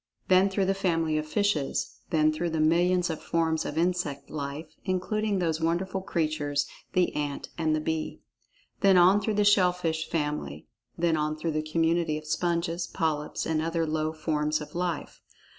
Then 0.29 0.49
through 0.49 0.65
the 0.65 0.73
family 0.73 1.15
of 1.19 1.27
fishes. 1.27 1.99
Then 2.09 2.33
through 2.33 2.49
the 2.49 2.59
millions 2.59 3.11
of 3.11 3.21
forms 3.21 3.65
of 3.65 3.77
insect 3.77 4.31
life, 4.31 4.75
including 4.83 5.37
those 5.37 5.61
wonderful 5.61 6.01
creatures, 6.01 6.65
the 6.93 7.13
ant 7.15 7.49
and 7.55 7.75
the 7.75 7.81
bee. 7.81 8.23
Then 8.79 8.97
on 8.97 9.21
through 9.21 9.35
the 9.35 9.45
shell 9.45 9.71
fish 9.73 10.09
family. 10.09 10.65
Then 10.97 11.15
on 11.15 11.35
through 11.35 11.51
the 11.51 11.61
community 11.61 12.17
of 12.17 12.25
sponges, 12.25 12.87
polyps, 12.87 13.45
and 13.45 13.61
other 13.61 13.85
low 13.85 14.11
forms 14.11 14.59
of 14.59 14.73
life. 14.73 15.21